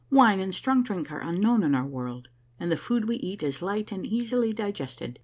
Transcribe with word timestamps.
Wine 0.09 0.39
and 0.39 0.51
strong 0.55 0.81
drink 0.81 1.11
are 1.11 1.21
unknown 1.21 1.61
in 1.61 1.75
our 1.75 1.85
world, 1.85 2.29
and 2.59 2.71
the 2.71 2.75
food 2.75 3.07
we 3.07 3.17
eat 3.17 3.43
is 3.43 3.61
light 3.61 3.91
and 3.91 4.03
easily 4.03 4.51
digested. 4.51 5.19